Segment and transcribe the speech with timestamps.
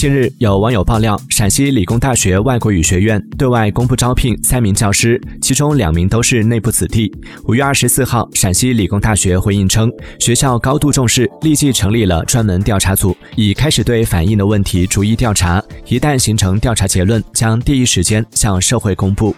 [0.00, 7.12] 近日有网友爆料陕西理工大学外国语学院对外公布招聘三名教师其中两名都是内部子弟
[7.44, 19.36] 五月二十四号陕西理工大学回应称学校高度重视立即成立了专门调查组已开始对反映的问题逐一调查一旦形成调查结论将第一时间向社会公布。